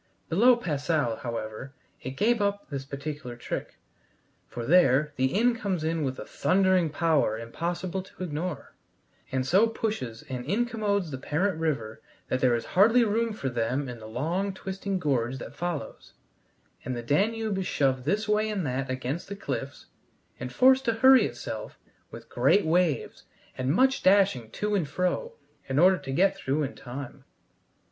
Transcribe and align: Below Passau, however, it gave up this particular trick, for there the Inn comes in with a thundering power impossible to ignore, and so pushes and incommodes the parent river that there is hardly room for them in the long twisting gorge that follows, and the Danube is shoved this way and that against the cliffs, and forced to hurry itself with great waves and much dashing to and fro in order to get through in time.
Below 0.29 0.55
Passau, 0.55 1.17
however, 1.17 1.75
it 2.01 2.17
gave 2.17 2.41
up 2.41 2.71
this 2.71 2.85
particular 2.85 3.35
trick, 3.35 3.75
for 4.47 4.65
there 4.65 5.13
the 5.15 5.27
Inn 5.35 5.55
comes 5.55 5.83
in 5.83 6.01
with 6.03 6.17
a 6.17 6.25
thundering 6.25 6.89
power 6.89 7.37
impossible 7.37 8.01
to 8.01 8.23
ignore, 8.23 8.73
and 9.31 9.45
so 9.45 9.67
pushes 9.67 10.23
and 10.23 10.43
incommodes 10.43 11.11
the 11.11 11.19
parent 11.19 11.59
river 11.59 12.01
that 12.29 12.39
there 12.41 12.55
is 12.55 12.65
hardly 12.65 13.03
room 13.03 13.31
for 13.31 13.47
them 13.47 13.87
in 13.87 13.99
the 13.99 14.07
long 14.07 14.55
twisting 14.55 14.97
gorge 14.97 15.37
that 15.37 15.53
follows, 15.53 16.13
and 16.83 16.97
the 16.97 17.03
Danube 17.03 17.59
is 17.59 17.67
shoved 17.67 18.03
this 18.03 18.27
way 18.27 18.49
and 18.49 18.65
that 18.65 18.89
against 18.89 19.29
the 19.29 19.35
cliffs, 19.35 19.85
and 20.39 20.51
forced 20.51 20.85
to 20.85 20.93
hurry 20.93 21.27
itself 21.27 21.77
with 22.09 22.27
great 22.27 22.65
waves 22.65 23.25
and 23.55 23.71
much 23.71 24.01
dashing 24.01 24.49
to 24.49 24.73
and 24.73 24.89
fro 24.89 25.33
in 25.69 25.77
order 25.77 25.99
to 25.99 26.11
get 26.11 26.35
through 26.35 26.63
in 26.63 26.73
time. 26.73 27.23